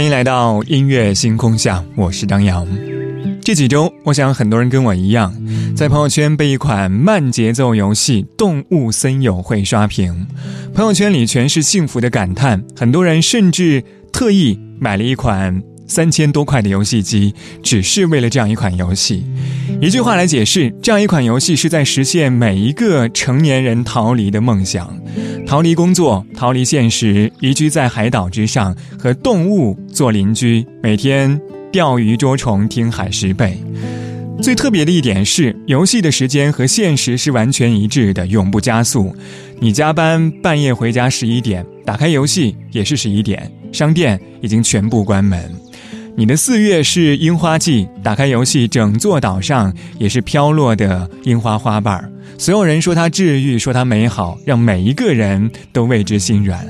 [0.00, 2.66] 欢迎来到音乐星空下，我是张扬。
[3.42, 5.30] 这几周，我想很多人跟我一样，
[5.76, 10.26] 在朋友圈被一款慢节奏游戏《动物森友会》刷屏，
[10.72, 12.64] 朋友圈里全是幸福的感叹。
[12.74, 19.24] 很多人甚至特意买了一款三千多块的游戏机，只是为了这样一款游戏。
[19.80, 24.96] 一句话来解释，这样一款游戏是在实现每一个成年人逃离的梦想。
[25.46, 31.40] 逃离工作，逃离现实，移居在海岛之上，和动物做邻居，每天
[31.72, 33.60] 钓鱼捉虫，听海狮贝。
[34.40, 39.14] 最特别的一点是，游戏的时间和现实是完全一致的，永不加速。
[39.58, 45.50] 你加班半夜回家十一点，打开游戏也是十一点，商店已经全部关门。
[46.20, 52.12] 你的四月是樱花季，打开游戏，整座岛上也是飘落的樱花花瓣儿。
[52.36, 56.62] 所有人说它治愈，说它美好，让每一个人都为之心软。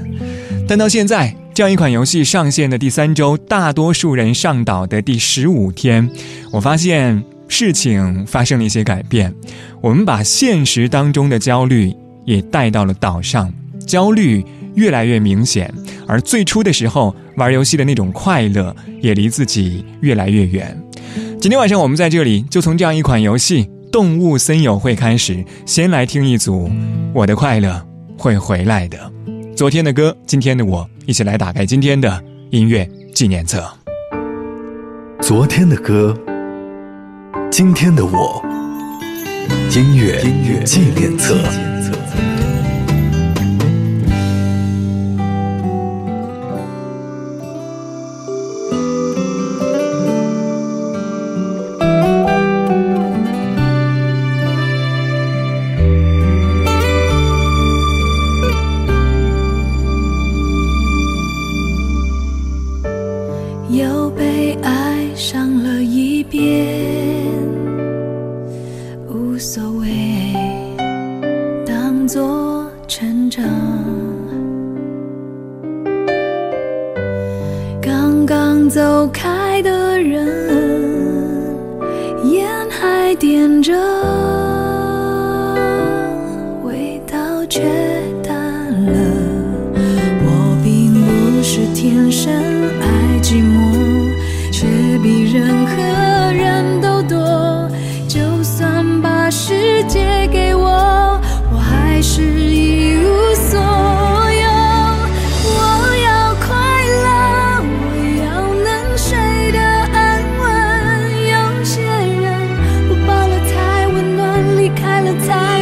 [0.68, 6.08] 但到现在，这样一款游戏上线的第三周，大多数人上岛的第十五天，
[6.52, 9.34] 我发现事情发生了一些改变。
[9.80, 11.92] 我们把现实当中的焦虑
[12.24, 13.52] 也带到了岛上，
[13.84, 14.44] 焦虑
[14.76, 15.74] 越来越明显，
[16.06, 20.78] 而最初的时候玩游戏的那种快乐也离自己越来越远。
[21.40, 23.68] 今天晚上我们在这里就从这样一款游戏。
[23.90, 26.68] 动物森友会开始，先来听一组
[27.12, 27.84] 《我的快乐
[28.16, 29.10] 会回来的》。
[29.56, 33.68] 昨天的歌，今天的我，一起来打开今天的音乐纪念册。
[35.20, 36.16] 昨天的歌，
[37.50, 38.40] 今天的我，
[39.74, 41.34] 音乐音乐纪念册
[72.30, 73.44] 我成长。
[77.82, 80.49] 刚刚走开的人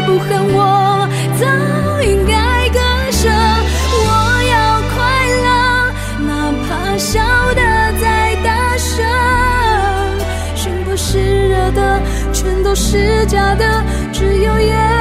[0.09, 1.07] 不恨我，
[1.39, 1.45] 早
[2.01, 2.81] 应该割
[3.11, 3.29] 舍。
[3.29, 4.07] 我
[4.49, 4.97] 要快
[5.45, 5.47] 乐，
[6.27, 6.31] 哪
[6.65, 7.21] 怕笑
[7.55, 7.61] 的
[8.01, 9.05] 再大声。
[10.57, 12.01] 心不是热的，
[12.33, 14.98] 全都是假的，只有眼泪。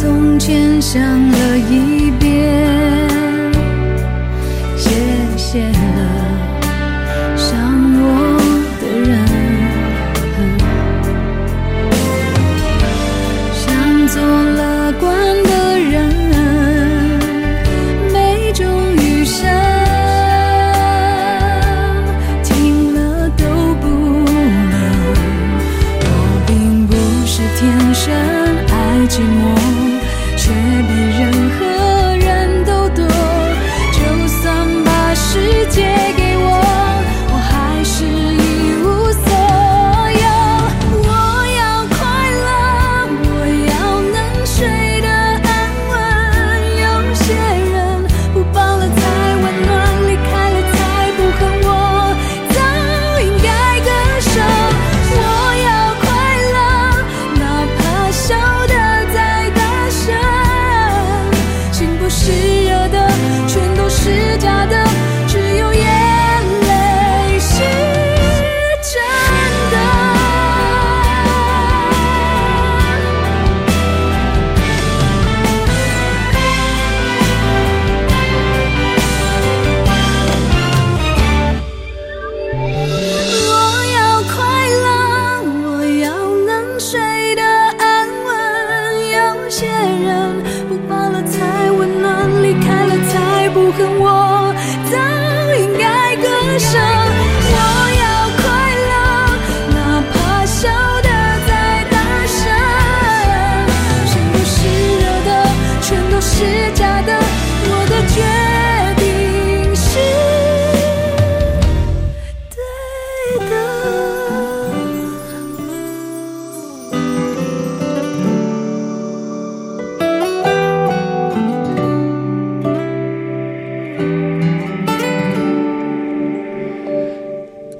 [0.00, 2.77] 从前想了一遍。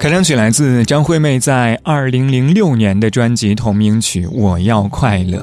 [0.08, 5.38] 开场曲来自张惠妹在二零零六年的专辑同名曲《我要快乐》。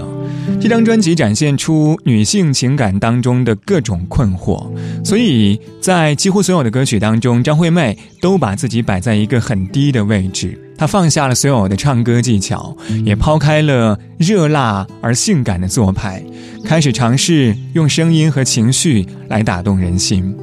[0.59, 4.65] 这张专辑展现出女性情感当中的各种困惑，
[5.03, 10.59] 所以在几乎所有的歌曲当中，张惠妹都把自己摆在一个很低的位置。
[10.75, 12.75] 她放下了所有的唱歌技巧，
[13.05, 16.23] 也抛开了热辣而性感的做派，
[16.63, 20.35] 开始尝试用声音和情绪来打动人心。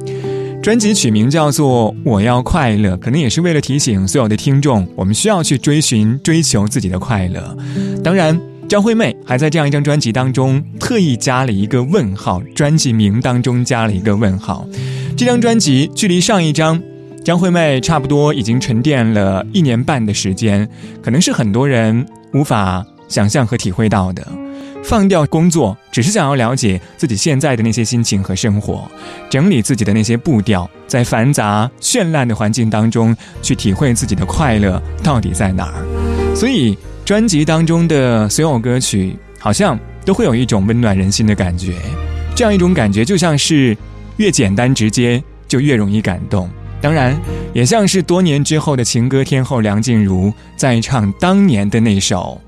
[0.63, 7.57] 专辑取名叫做《我要快乐》，可能也是为了提醒所有的听众，我们需要去追寻、追求自己的快乐。
[8.01, 8.39] 当然，
[8.69, 14.65] 张惠妹还在这样一张专辑当中特意加了一个问号，专辑名当中加了一个问号。
[15.17, 16.81] 这张专辑距离上一张，
[17.25, 20.65] 张惠妹差不多已经沉淀了一年半的时间，
[21.01, 24.25] 可能是很多人无法想象和体会到的。
[24.83, 28.89] 放掉工作，只是想要了解自己现在的那些心情和生活，
[29.29, 36.35] 整理自己的那些步调，在繁杂绚烂的环境当中去体会自己的快乐到底在哪儿。
[36.35, 41.75] 所以，专辑当中的所有歌曲好像都会有一种温暖人心的感觉，
[42.35, 43.75] 这样一种感觉就像是
[44.17, 46.49] 越简单直接就越容易感动。
[46.81, 47.17] 当然，
[47.53, 52.39] 也像是多年之后的情歌天后梁静茹在唱当年的那首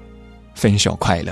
[0.60, 1.32] 《分手快乐》。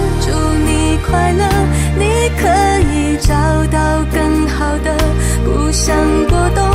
[1.21, 1.45] 快乐，
[1.99, 2.47] 你可
[2.89, 3.35] 以找
[3.67, 4.97] 到更好的。
[5.45, 5.95] 不想
[6.27, 6.65] 过冬，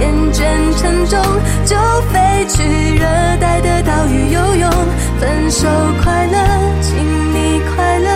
[0.00, 0.44] 厌倦
[0.78, 1.20] 沉重，
[1.64, 1.76] 就
[2.12, 2.62] 飞去
[2.94, 3.04] 热
[3.40, 4.70] 带的岛屿游泳。
[5.18, 5.66] 分手
[6.00, 6.38] 快乐，
[6.80, 6.96] 请
[7.34, 8.08] 你快乐，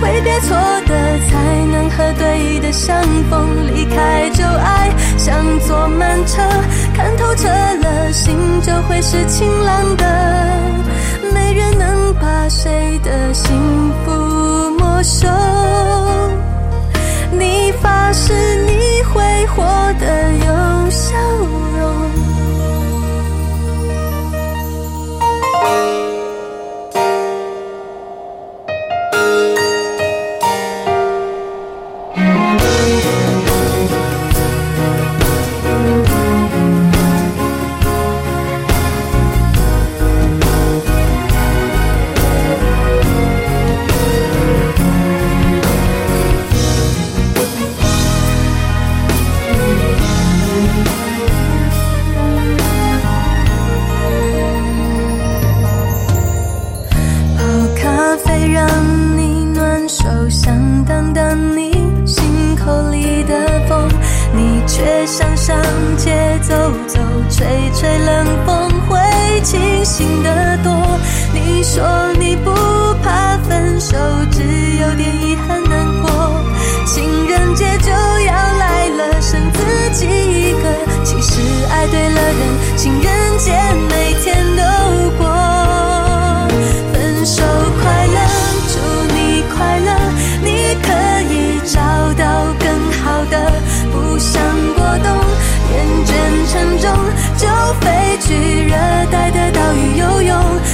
[0.00, 0.54] 挥别错
[0.86, 3.66] 的，才能和对的相逢。
[3.66, 5.34] 离开旧爱，像
[5.66, 6.42] 坐慢车，
[6.94, 10.04] 看透彻了，心就会是晴朗的。
[11.34, 13.52] 没人能把谁的幸
[14.04, 14.12] 福
[15.04, 15.28] 手。
[17.30, 18.32] 你发誓
[18.64, 19.83] 你会活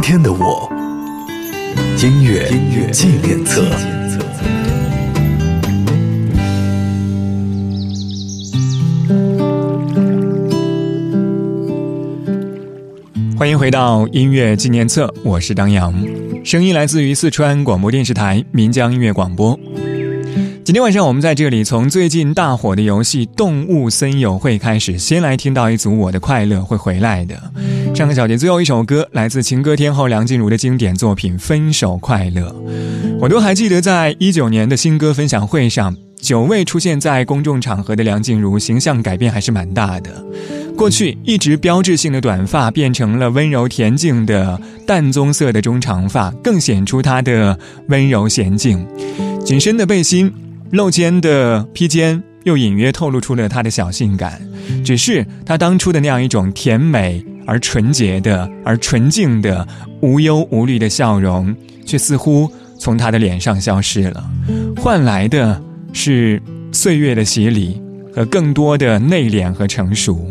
[0.00, 0.70] 今天的我，
[2.00, 3.64] 音乐音乐纪念册。
[13.36, 15.92] 欢迎回到音乐纪念册，我是张扬，
[16.44, 19.58] 声音来自于四川广播电视台岷江音乐广播。
[20.64, 27.34] 今天晚上我们在这里从最近大火的游戏《动物森友会》开始，先来听到一组《我的快乐会回来的》。
[27.98, 32.42] 上个小节最后一首歌来自情歌天后梁静茹的经典作品《分手快乐》，
[33.18, 40.24] 我都还记得，在一九年的新歌分享会上，久未出现在公众场合的梁静茹形象改变还是蛮大的。
[40.76, 48.86] 过去一直标志性的短发变成了温柔恬静的淡棕色的中长发，更显出她的温柔娴静。
[49.44, 50.32] 紧身的背心。
[50.70, 54.38] 露肩的披肩又隐约透露出了她的小性感，
[54.84, 59.66] 只是她当初的那样一种甜美而纯洁的、而纯净的、
[60.02, 64.30] 无忧无虑的笑容，却似乎从他的脸上消失了，
[64.76, 65.58] 换来的
[65.94, 66.40] 是
[66.70, 67.80] 岁月的洗礼
[68.14, 70.24] 和更多的内敛和成熟。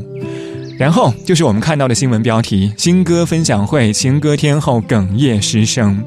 [0.77, 6.01] 然后就是我们看到的新闻标题：新歌分享会，情歌天后哽咽失声。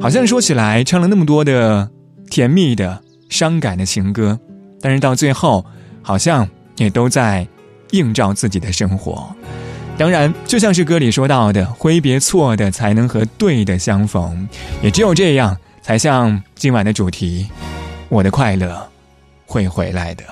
[0.00, 1.90] 好像说起来唱了那么多的
[2.30, 3.02] 甜蜜的。
[3.28, 4.38] 伤感的情歌，
[4.80, 5.66] 但是到最后，
[6.00, 7.44] 好像也都在
[7.90, 9.34] 映照自己的生活。
[9.98, 14.46] 当然，就像是歌里说到的，挥别错的，才能和对的相逢。
[14.82, 17.48] 也只有这样，才像今晚的主题：
[18.08, 18.88] 我的快乐
[19.46, 20.22] 会回来的。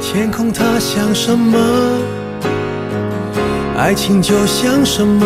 [0.00, 1.56] 天空它像什么？
[3.78, 5.24] 爱情就像什么？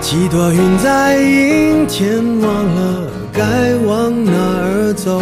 [0.00, 3.10] 几朵云在阴天，忘了。
[3.32, 5.20] 该往哪儿走？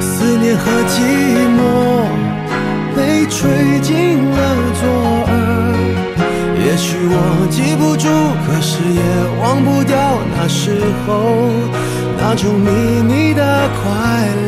[0.00, 1.00] 思念和寂
[1.56, 1.60] 寞
[3.30, 4.38] 吹进了
[4.80, 4.82] 左
[5.28, 5.32] 耳。
[6.66, 7.14] 也许我
[7.50, 8.06] 记不住，
[8.44, 9.00] 可是也
[9.40, 9.96] 忘不掉
[10.36, 11.08] 那时候
[12.18, 12.68] 那种秘
[13.02, 13.42] 密的
[13.80, 13.82] 快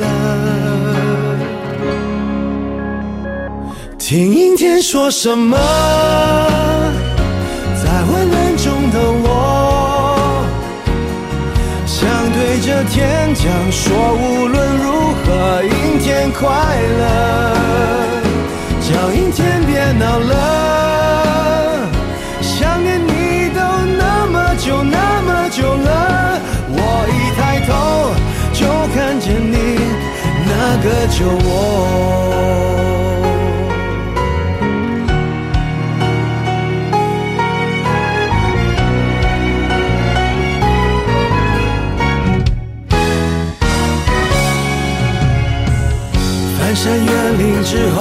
[0.00, 0.06] 乐。
[3.98, 5.56] 听阴天说什么？
[7.82, 10.44] 在混乱中的我。
[11.86, 16.42] 想对着天讲说，无论如何，阴天快
[16.98, 17.02] 乐，
[18.82, 20.32] 叫阴天别闹了。
[22.40, 23.60] 想念你都
[23.96, 26.76] 那么久那么久了，我
[27.08, 27.70] 一抬头
[28.52, 29.56] 就看见你
[30.46, 30.50] 那
[30.82, 31.48] 个酒窝。
[46.58, 48.00] 翻山越岭之后，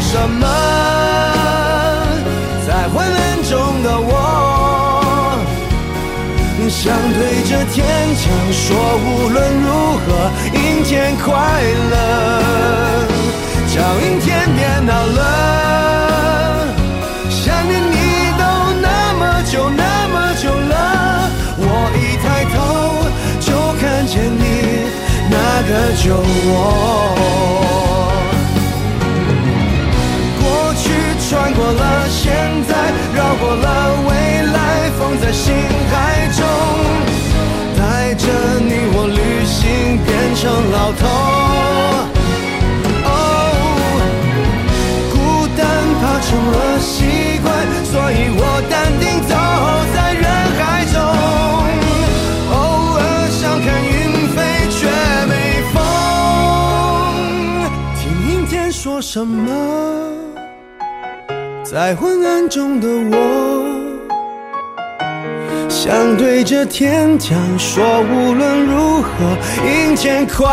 [0.00, 0.46] 什么？
[2.66, 4.10] 在混乱中的我，
[6.68, 7.76] 想对着天
[8.16, 8.66] 讲说，
[9.04, 9.66] 无论如
[10.02, 10.06] 何，
[10.52, 11.24] 阴天快
[11.90, 11.94] 乐，
[13.72, 14.26] 叫阴天
[14.56, 15.20] 别闹了。
[17.30, 17.94] 想念你
[18.38, 18.42] 都
[18.80, 18.86] 那
[19.18, 20.74] 么久那么久了，
[21.58, 21.62] 我
[21.94, 22.54] 一抬头
[23.40, 23.48] 就
[23.80, 24.42] 看见你
[25.30, 25.34] 那
[25.68, 25.70] 个
[26.02, 26.04] 酒
[26.48, 26.52] 窝。
[31.46, 32.34] 穿过了现
[32.66, 32.74] 在，
[33.14, 34.10] 绕过了未
[34.52, 35.54] 来，放在心
[35.92, 36.42] 海中，
[37.78, 38.26] 带着
[38.58, 41.06] 你我旅行，变成老头。
[43.04, 43.14] 哦，
[45.12, 45.62] 孤单
[46.00, 47.46] 怕成了习惯，
[47.84, 49.30] 所以我淡定走
[49.94, 50.26] 在人
[50.58, 50.98] 海中。
[52.50, 52.54] 偶
[52.98, 53.00] 尔
[53.30, 53.94] 想看云
[54.34, 54.36] 飞，
[54.68, 54.90] 却
[55.28, 55.32] 没
[55.72, 55.74] 风。
[57.94, 60.15] 听阴天说什么？
[61.68, 63.66] 在昏暗中的我，
[65.68, 69.08] 想对着天讲说，无论如何，
[69.66, 70.46] 阴天快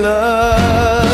[0.00, 1.05] 乐，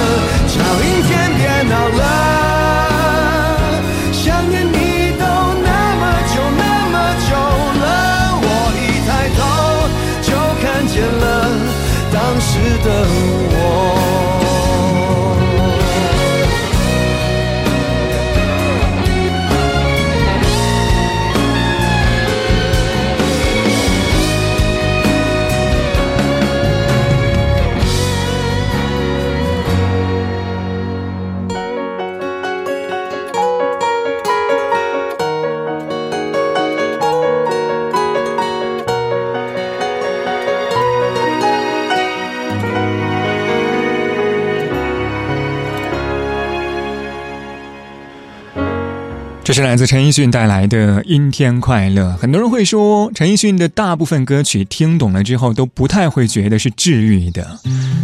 [49.53, 52.09] 这是来自陈奕迅带来的《阴天快乐》。
[52.17, 57.61] 很多人会说，陈奕迅的大部分歌曲听懂了之后都不太会觉得是治愈的，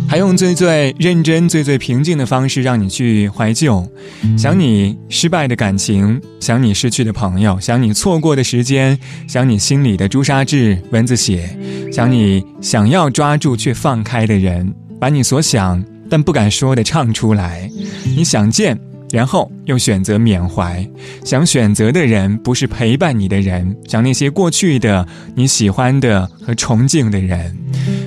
[0.06, 3.82] 还用最最认真、最最平静的方式让你去怀旧，
[4.36, 11.48] 想你失败的感情，想你失去的朋友，想你错过的时间，想你心里的朱砂痣、蚊子血，
[11.90, 14.70] 想你想要抓住却放开的人，
[15.00, 17.70] 把你所想但不敢说的唱出来，
[18.14, 18.78] 你想见。
[19.10, 20.86] 然后又选择缅怀，
[21.24, 27.56] 想选择的人不是陪伴你的人，想那些过去的你喜欢的和崇敬的人，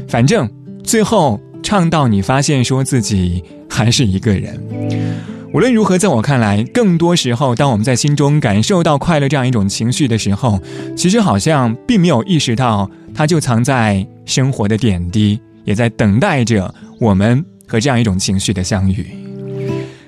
[0.08, 0.50] 反正
[0.84, 4.60] 最后唱到你发现说自己还是一个人。
[5.54, 10.58] 无论如何，在我看来，更多时候，当我们在心中感受到快乐这样一种情绪的时候，
[10.96, 19.06] 其实好像并没有意识到它就藏在生活的点滴，也在等待着我们和这样一种情绪的相遇。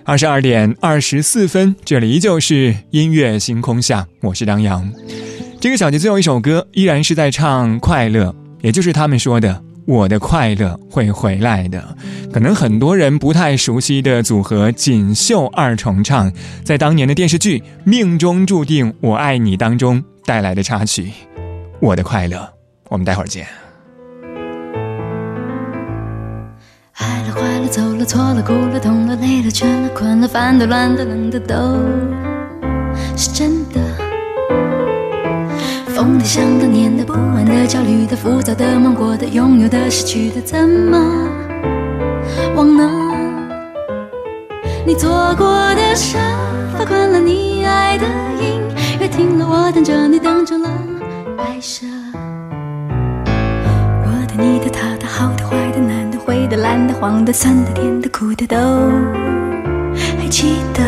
[0.06, 4.92] 二十二点二十四分，这里依旧是音乐星空下，我是张扬。
[5.62, 11.96] 这个小节最后一首歌依然是在唱快乐，也就是他们说的“我的快乐会回来的”。
[12.34, 16.30] 可能很多人不太熟悉的组合锦绣二重唱，
[16.66, 21.04] 在当年的电视剧《命中注定我爱你》当中带来的插曲
[21.80, 22.38] 《我的快乐》。
[22.90, 23.48] 我们待会儿见。
[27.70, 31.56] 走了，错了，哭了，痛了，累了，倦了，困了，烦的，乱的，冷的，都
[33.16, 33.82] 是真的。
[35.96, 40.98] 疯的，想的，念的，不安的，焦虑的，浮躁的，梦过的，拥有的，失去的，怎么
[42.56, 42.90] 忘呢？
[44.86, 46.20] 你做过的沙
[46.78, 48.06] 发，困了你爱的
[48.40, 48.62] 音
[49.00, 50.70] 乐，听了我等着你，等成了
[51.38, 51.86] 白蛇。
[54.06, 55.63] 我的，你的，他的，好的，坏
[56.54, 58.58] 的，蓝的、黄的、酸的、甜的、苦的，都
[60.20, 60.84] 还记得。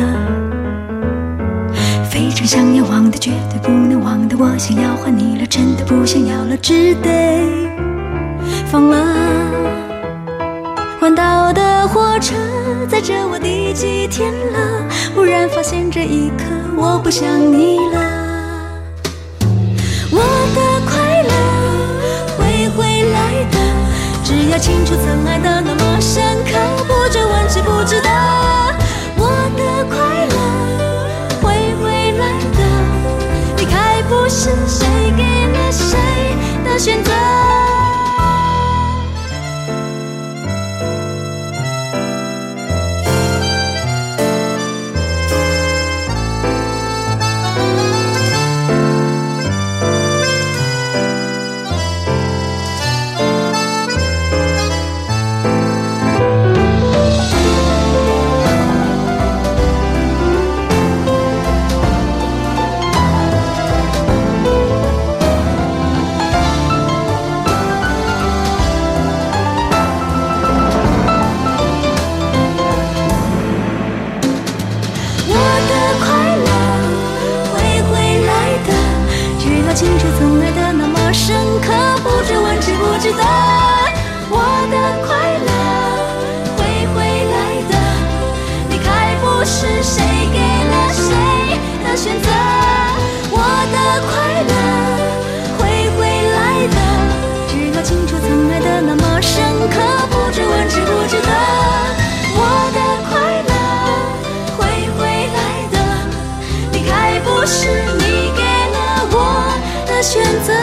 [2.10, 7.41] 非常想要忘的，绝对不能忘的，我想要换你了，真的不想要了，只得
[8.67, 8.97] 放了。
[10.99, 12.36] 环岛的火车
[12.88, 14.86] 载着我第几天了？
[15.15, 16.45] 忽然发现这一刻
[16.78, 17.99] 我不想你了。
[20.12, 20.19] 我
[20.56, 20.75] 的
[24.26, 26.58] 只要清楚曾爱的那么深刻，
[26.88, 28.10] 不追问值不值得，
[29.18, 30.36] 我的快乐
[31.44, 32.24] 会回来
[32.58, 32.60] 的。
[33.60, 35.96] 离开不是谁给了谁
[36.66, 37.14] 的选择。
[110.06, 110.54] 选择。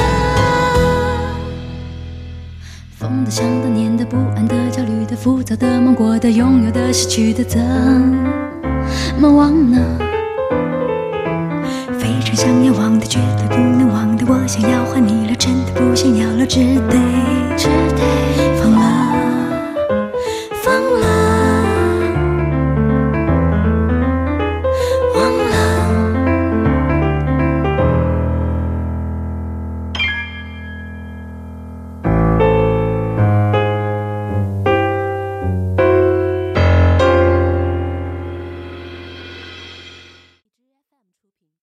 [2.97, 7.61] 疯的想的、念的、不安的、焦虑的、浮躁的、梦过的、拥有的、失去的，怎
[9.19, 9.79] 么忘呢？
[11.99, 16.97] 非常想要忘的，绝对不能忘的，我想要换你了，真的不想要了，只得，
[17.57, 18.32] 只得。